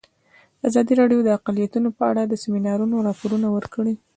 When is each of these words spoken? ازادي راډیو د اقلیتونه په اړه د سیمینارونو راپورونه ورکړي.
ازادي 0.67 0.93
راډیو 1.01 1.19
د 1.23 1.29
اقلیتونه 1.37 1.89
په 1.97 2.03
اړه 2.11 2.21
د 2.25 2.33
سیمینارونو 2.43 2.95
راپورونه 3.07 3.47
ورکړي. 3.55 3.93